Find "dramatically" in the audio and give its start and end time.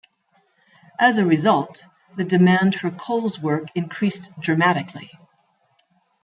4.39-5.11